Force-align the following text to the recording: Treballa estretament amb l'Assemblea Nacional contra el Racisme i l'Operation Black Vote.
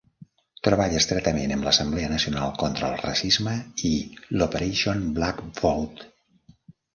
Treballa 0.67 1.01
estretament 1.01 1.51
amb 1.55 1.67
l'Assemblea 1.67 2.07
Nacional 2.13 2.55
contra 2.63 2.89
el 2.93 2.97
Racisme 3.03 3.53
i 3.91 3.93
l'Operation 4.41 5.05
Black 5.19 5.45
Vote. 5.61 6.11